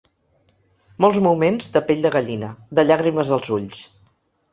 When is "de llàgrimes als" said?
2.79-3.53